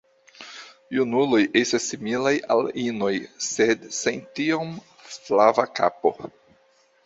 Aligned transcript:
Junuloj 0.95 1.41
estas 1.61 1.85
similaj 1.91 2.33
al 2.57 2.71
inoj, 2.85 3.13
sed 3.51 3.87
sen 4.01 4.19
tiom 4.41 4.75
flava 5.23 5.71
kapo. 5.83 6.17